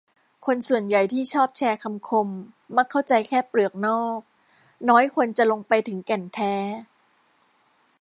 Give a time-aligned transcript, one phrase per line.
[0.45, 2.27] คนส่วนใหญ่ที่ชอบแชร์คำคม
[2.75, 4.19] มักเข้าใจแค่เปลือกนอก
[4.89, 6.53] น้อยคนจะลงไปถึงแก่นแท้